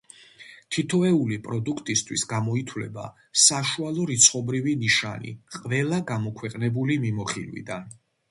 [0.75, 3.03] თითოეული პროდუქტისთვის გამოითვლება
[3.43, 7.89] საშუალო რიცხობრივი ნიშანი ყველა გამოქვეყნებული მიმოხილვიდან.